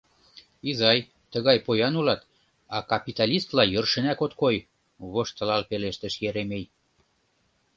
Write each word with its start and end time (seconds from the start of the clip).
—Изай, 0.69 0.99
тыгай 1.31 1.57
поян 1.65 1.93
улат, 1.99 2.21
а 2.75 2.77
капиталистла 2.91 3.63
йӧршынак 3.73 4.19
от 4.25 4.33
кой,— 4.41 4.55
воштылал 5.11 5.61
пелештыш 5.69 6.13
Еремей. 6.27 6.65